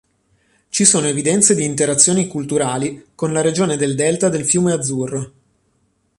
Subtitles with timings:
[0.69, 5.31] Ci sono evidenze di interazioni culturali con la regione del delta del fiume Azzurro.